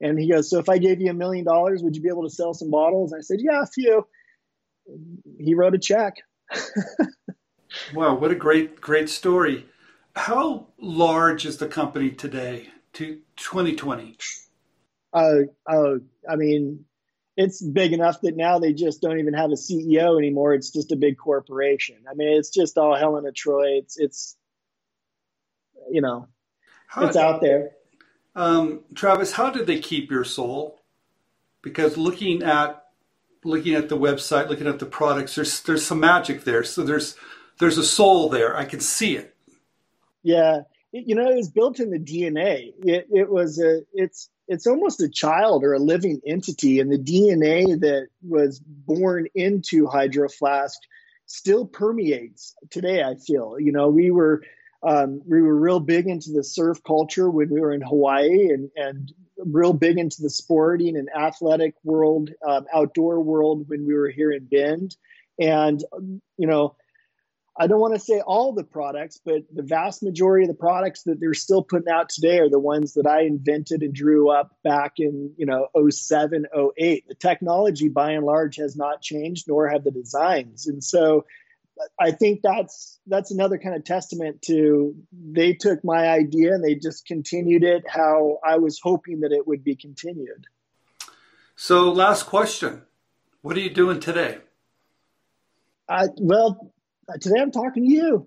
And 0.00 0.18
he 0.18 0.30
goes, 0.30 0.50
So 0.50 0.58
if 0.58 0.68
I 0.68 0.78
gave 0.78 1.00
you 1.00 1.10
a 1.10 1.14
million 1.14 1.44
dollars, 1.44 1.82
would 1.82 1.96
you 1.96 2.02
be 2.02 2.08
able 2.08 2.24
to 2.24 2.34
sell 2.34 2.54
some 2.54 2.70
bottles? 2.70 3.12
And 3.12 3.20
I 3.20 3.22
said, 3.22 3.38
Yeah, 3.40 3.62
a 3.62 3.66
few. 3.66 4.06
He 5.38 5.54
wrote 5.54 5.74
a 5.74 5.78
check. 5.78 6.14
wow, 7.94 8.14
what 8.14 8.30
a 8.30 8.34
great, 8.34 8.80
great 8.80 9.08
story. 9.08 9.66
How 10.16 10.68
large 10.78 11.44
is 11.44 11.58
the 11.58 11.68
company 11.68 12.10
today 12.10 12.68
to 12.94 13.20
2020? 13.36 14.16
Uh, 15.12 15.34
uh, 15.66 15.94
I 16.28 16.36
mean, 16.36 16.84
it's 17.38 17.62
big 17.62 17.92
enough 17.92 18.20
that 18.22 18.36
now 18.36 18.58
they 18.58 18.72
just 18.72 19.00
don't 19.00 19.20
even 19.20 19.32
have 19.32 19.50
a 19.50 19.54
CEO 19.54 20.18
anymore. 20.18 20.54
It's 20.54 20.72
just 20.72 20.90
a 20.90 20.96
big 20.96 21.16
corporation. 21.16 21.98
I 22.10 22.14
mean, 22.14 22.36
it's 22.36 22.50
just 22.50 22.76
all 22.76 22.96
Helen 22.96 23.26
of 23.26 23.34
Troy. 23.34 23.78
It's 23.78 23.96
it's 23.96 24.36
you 25.88 26.00
know, 26.00 26.26
how, 26.88 27.06
it's 27.06 27.16
out 27.16 27.40
there. 27.40 27.70
Um, 28.34 28.80
Travis, 28.92 29.32
how 29.32 29.50
did 29.50 29.68
they 29.68 29.78
keep 29.78 30.10
your 30.10 30.24
soul? 30.24 30.80
Because 31.62 31.96
looking 31.96 32.42
at 32.42 32.84
looking 33.44 33.76
at 33.76 33.88
the 33.88 33.96
website, 33.96 34.48
looking 34.48 34.66
at 34.66 34.80
the 34.80 34.86
products, 34.86 35.36
there's 35.36 35.62
there's 35.62 35.86
some 35.86 36.00
magic 36.00 36.42
there. 36.42 36.64
So 36.64 36.82
there's 36.82 37.14
there's 37.60 37.78
a 37.78 37.84
soul 37.84 38.28
there. 38.28 38.56
I 38.56 38.64
can 38.64 38.80
see 38.80 39.16
it. 39.16 39.36
Yeah, 40.24 40.62
you 40.90 41.14
know, 41.14 41.30
it 41.30 41.36
was 41.36 41.50
built 41.50 41.78
in 41.78 41.90
the 41.90 42.00
DNA. 42.00 42.72
It, 42.82 43.06
it 43.12 43.30
was 43.30 43.60
a 43.60 43.82
it's 43.92 44.28
it's 44.48 44.66
almost 44.66 45.00
a 45.02 45.08
child 45.08 45.62
or 45.62 45.74
a 45.74 45.78
living 45.78 46.20
entity, 46.26 46.80
and 46.80 46.90
the 46.90 46.98
DNA 46.98 47.78
that 47.80 48.08
was 48.22 48.60
born 48.60 49.26
into 49.34 49.86
Hydro 49.86 50.28
Flask 50.28 50.78
still 51.26 51.66
permeates 51.66 52.54
today. 52.70 53.02
I 53.02 53.16
feel, 53.16 53.56
you 53.60 53.72
know, 53.72 53.88
we 53.88 54.10
were 54.10 54.42
um, 54.82 55.20
we 55.26 55.42
were 55.42 55.56
real 55.56 55.80
big 55.80 56.06
into 56.06 56.30
the 56.32 56.44
surf 56.44 56.82
culture 56.84 57.28
when 57.28 57.50
we 57.50 57.60
were 57.60 57.72
in 57.72 57.82
Hawaii, 57.82 58.48
and 58.50 58.70
and 58.76 59.12
real 59.44 59.74
big 59.74 59.98
into 59.98 60.22
the 60.22 60.30
sporting 60.30 60.96
and 60.96 61.08
athletic 61.14 61.74
world, 61.84 62.30
um, 62.46 62.66
outdoor 62.74 63.20
world 63.20 63.68
when 63.68 63.86
we 63.86 63.94
were 63.94 64.08
here 64.08 64.32
in 64.32 64.46
Bend, 64.46 64.96
and 65.38 65.84
you 66.38 66.46
know 66.46 66.74
I 67.60 67.66
don't 67.66 67.80
want 67.80 67.94
to 67.94 68.00
say 68.00 68.20
all 68.20 68.52
the 68.52 68.62
products, 68.62 69.20
but 69.24 69.42
the 69.52 69.64
vast 69.64 70.02
majority 70.02 70.44
of 70.44 70.48
the 70.48 70.54
products 70.54 71.02
that 71.02 71.18
they're 71.18 71.34
still 71.34 71.62
putting 71.62 71.88
out 71.88 72.08
today 72.08 72.38
are 72.38 72.48
the 72.48 72.60
ones 72.60 72.94
that 72.94 73.06
I 73.06 73.22
invented 73.22 73.82
and 73.82 73.92
drew 73.92 74.30
up 74.30 74.56
back 74.62 74.94
in, 74.98 75.32
you 75.36 75.44
know, 75.44 75.66
07, 75.90 76.46
08. 76.78 77.08
The 77.08 77.14
technology 77.16 77.88
by 77.88 78.12
and 78.12 78.24
large 78.24 78.56
has 78.56 78.76
not 78.76 79.02
changed, 79.02 79.48
nor 79.48 79.68
have 79.68 79.82
the 79.82 79.90
designs. 79.90 80.68
And 80.68 80.84
so 80.84 81.26
I 82.00 82.12
think 82.12 82.42
that's 82.42 83.00
that's 83.06 83.32
another 83.32 83.58
kind 83.58 83.74
of 83.74 83.84
testament 83.84 84.42
to 84.42 84.94
they 85.12 85.52
took 85.52 85.84
my 85.84 86.08
idea 86.08 86.54
and 86.54 86.62
they 86.62 86.74
just 86.74 87.06
continued 87.06 87.64
it 87.64 87.84
how 87.88 88.38
I 88.44 88.58
was 88.58 88.80
hoping 88.80 89.20
that 89.20 89.32
it 89.32 89.46
would 89.46 89.64
be 89.64 89.74
continued. 89.74 90.46
So 91.56 91.90
last 91.90 92.24
question. 92.24 92.82
What 93.42 93.56
are 93.56 93.60
you 93.60 93.70
doing 93.70 94.00
today? 94.00 94.38
I, 95.88 96.08
well, 96.18 96.72
today 97.20 97.40
I'm 97.40 97.50
talking 97.50 97.84
to 97.84 97.90
you. 97.90 98.26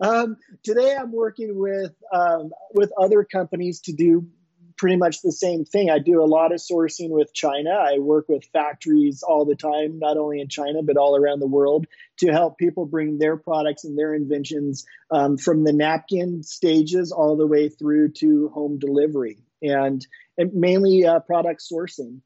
um, 0.00 0.36
today 0.62 0.96
I'm 0.98 1.12
working 1.12 1.58
with 1.58 1.92
um, 2.12 2.50
with 2.74 2.92
other 2.98 3.24
companies 3.24 3.80
to 3.82 3.92
do 3.92 4.28
pretty 4.76 4.96
much 4.96 5.22
the 5.22 5.32
same 5.32 5.64
thing. 5.64 5.90
I 5.90 5.98
do 5.98 6.22
a 6.22 6.26
lot 6.26 6.52
of 6.52 6.60
sourcing 6.60 7.10
with 7.10 7.32
China. 7.32 7.70
I 7.70 7.98
work 7.98 8.28
with 8.28 8.44
factories 8.52 9.22
all 9.22 9.44
the 9.44 9.54
time, 9.54 9.98
not 9.98 10.16
only 10.16 10.40
in 10.40 10.48
China 10.48 10.82
but 10.82 10.96
all 10.96 11.16
around 11.16 11.40
the 11.40 11.46
world, 11.46 11.86
to 12.18 12.32
help 12.32 12.58
people 12.58 12.86
bring 12.86 13.18
their 13.18 13.36
products 13.36 13.84
and 13.84 13.98
their 13.98 14.14
inventions 14.14 14.84
um, 15.10 15.36
from 15.36 15.64
the 15.64 15.72
napkin 15.72 16.42
stages 16.42 17.12
all 17.12 17.36
the 17.36 17.46
way 17.46 17.68
through 17.68 18.12
to 18.12 18.48
home 18.48 18.78
delivery, 18.78 19.38
and, 19.62 20.06
and 20.38 20.52
mainly 20.54 21.04
uh, 21.06 21.20
product 21.20 21.62
sourcing. 21.62 22.20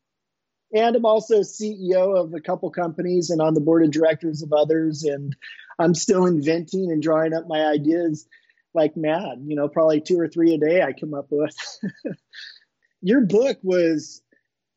And 0.76 0.94
I'm 0.94 1.06
also 1.06 1.40
CEO 1.40 2.22
of 2.22 2.34
a 2.34 2.40
couple 2.40 2.70
companies 2.70 3.30
and 3.30 3.40
on 3.40 3.54
the 3.54 3.62
board 3.62 3.82
of 3.82 3.90
directors 3.90 4.42
of 4.42 4.52
others. 4.52 5.04
And 5.04 5.34
I'm 5.78 5.94
still 5.94 6.26
inventing 6.26 6.92
and 6.92 7.02
drawing 7.02 7.32
up 7.32 7.48
my 7.48 7.64
ideas 7.64 8.28
like 8.74 8.94
mad. 8.94 9.38
You 9.46 9.56
know, 9.56 9.68
probably 9.68 10.02
two 10.02 10.20
or 10.20 10.28
three 10.28 10.52
a 10.52 10.58
day 10.58 10.82
I 10.82 10.92
come 10.92 11.14
up 11.14 11.28
with. 11.30 11.56
Your 13.00 13.22
book 13.22 13.56
was 13.62 14.20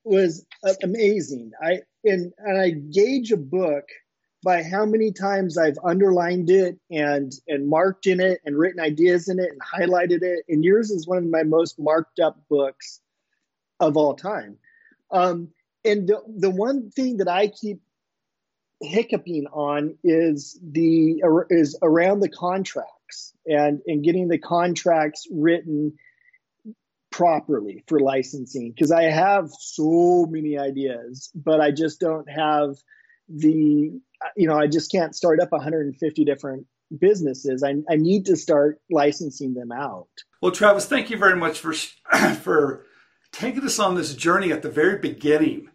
was 0.06 0.46
amazing. 0.82 1.52
I 1.62 1.82
and 2.06 2.32
and 2.38 2.62
I 2.62 2.70
gauge 2.70 3.34
a 3.34 3.38
book 3.38 3.84
by 4.42 4.64
how 4.64 4.86
many 4.86 5.12
times 5.12 5.58
I've 5.58 5.80
underlined 5.84 6.50
it 6.50 6.80
and 6.90 7.34
and 7.50 7.68
marked 7.68 8.08
in 8.08 8.22
it 8.22 8.40
and 8.46 8.58
written 8.58 8.80
ideas 8.80 9.28
in 9.28 9.38
it 9.38 9.50
and 9.52 9.60
highlighted 9.62 10.22
it. 10.22 10.46
And 10.48 10.64
yours 10.64 10.92
is 10.92 11.06
one 11.06 11.18
of 11.18 11.26
my 11.26 11.44
most 11.44 11.78
marked 11.78 12.22
up 12.22 12.38
books 12.50 13.02
of 13.82 13.98
all 13.98 14.16
time. 14.16 14.58
Um, 15.12 15.50
and 15.86 16.08
the 16.08 16.22
the 16.28 16.50
one 16.50 16.92
thing 16.92 17.18
that 17.18 17.28
I 17.28 17.48
keep 17.48 17.82
hiccuping 18.82 19.48
on 19.48 19.98
is 20.04 20.60
the 20.64 21.22
is 21.50 21.78
around 21.82 22.22
the 22.22 22.30
contracts 22.30 23.34
and 23.46 23.82
and 23.88 24.04
getting 24.04 24.28
the 24.28 24.38
contracts 24.38 25.28
written 25.32 25.94
properly 27.12 27.84
for 27.88 28.00
licensing 28.00 28.72
because 28.72 28.92
I 28.92 29.04
have 29.04 29.50
so 29.52 30.26
many 30.30 30.58
ideas, 30.58 31.32
but 31.36 31.60
I 31.60 31.72
just 31.72 32.00
don't 32.00 32.30
have 32.30 32.76
the 33.28 33.92
you 34.36 34.48
know 34.48 34.58
I 34.58 34.68
just 34.68 34.92
can't 34.92 35.16
start 35.16 35.40
up 35.40 35.52
150 35.52 36.26
different 36.26 36.66
businesses. 36.98 37.64
I, 37.64 37.76
I 37.90 37.96
need 37.96 38.26
to 38.26 38.36
start 38.36 38.80
licensing 38.90 39.54
them 39.54 39.72
out. 39.72 40.08
Well, 40.42 40.52
Travis, 40.52 40.86
thank 40.86 41.10
you 41.10 41.18
very 41.18 41.36
much 41.36 41.60
for 41.60 41.74
for 42.42 42.86
taking 43.32 43.64
us 43.64 43.80
on 43.80 43.96
this 43.96 44.14
journey 44.14 44.52
at 44.52 44.62
the 44.62 44.70
very 44.70 44.98
beginning. 44.98 45.70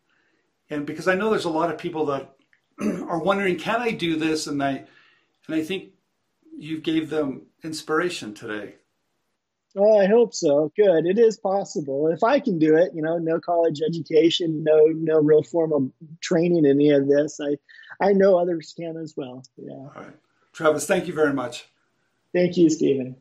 And 0.70 0.86
because 0.86 1.08
I 1.08 1.14
know 1.14 1.30
there's 1.30 1.44
a 1.44 1.50
lot 1.50 1.70
of 1.70 1.78
people 1.78 2.06
that 2.06 2.34
are 2.80 3.18
wondering, 3.18 3.56
can 3.56 3.80
I 3.80 3.90
do 3.92 4.16
this? 4.16 4.46
And 4.46 4.62
I, 4.62 4.84
and 5.46 5.56
I 5.56 5.62
think 5.62 5.90
you 6.56 6.80
gave 6.80 7.10
them 7.10 7.42
inspiration 7.62 8.34
today. 8.34 8.76
Well, 9.74 10.00
I 10.00 10.06
hope 10.06 10.34
so. 10.34 10.72
Good. 10.76 11.04
It 11.04 11.18
is 11.18 11.36
possible. 11.36 12.08
If 12.08 12.22
I 12.22 12.38
can 12.38 12.60
do 12.60 12.76
it, 12.76 12.92
you 12.94 13.02
know, 13.02 13.18
no 13.18 13.40
college 13.40 13.80
education, 13.82 14.62
no 14.62 14.86
no 14.86 15.18
real 15.18 15.42
formal 15.42 15.92
training 16.20 16.64
in 16.64 16.66
any 16.66 16.90
of 16.90 17.08
this. 17.08 17.40
I 17.40 17.56
I 18.00 18.12
know 18.12 18.38
others 18.38 18.72
can 18.76 18.96
as 18.96 19.14
well. 19.16 19.42
Yeah. 19.56 19.72
All 19.72 19.92
right. 19.96 20.16
Travis, 20.52 20.86
thank 20.86 21.08
you 21.08 21.12
very 21.12 21.32
much. 21.32 21.66
Thank 22.32 22.56
you, 22.56 22.70
Stephen. 22.70 23.16